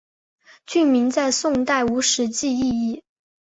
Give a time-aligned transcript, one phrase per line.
[0.65, 3.03] 郡名在宋代无实际意义。